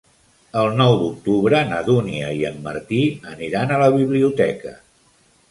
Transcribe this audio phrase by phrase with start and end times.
[0.61, 3.03] El nou d'octubre na Dúnia i en Martí
[3.35, 4.77] aniran a la biblioteca.